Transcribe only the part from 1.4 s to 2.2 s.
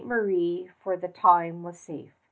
was safe.